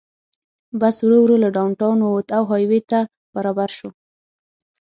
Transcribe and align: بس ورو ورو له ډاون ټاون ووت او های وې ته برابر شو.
بس 0.81 0.95
ورو 1.05 1.17
ورو 1.23 1.35
له 1.43 1.49
ډاون 1.55 1.71
ټاون 1.79 1.97
ووت 2.01 2.27
او 2.37 2.43
های 2.51 2.63
وې 2.69 2.79
ته 2.89 2.99
برابر 3.35 3.69
شو. 3.77 3.89